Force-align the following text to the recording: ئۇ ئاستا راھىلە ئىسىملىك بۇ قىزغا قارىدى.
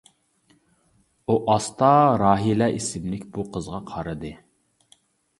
ئۇ 1.25 1.33
ئاستا 1.55 1.89
راھىلە 2.21 2.69
ئىسىملىك 2.77 3.27
بۇ 3.35 3.45
قىزغا 3.57 3.83
قارىدى. 3.91 4.33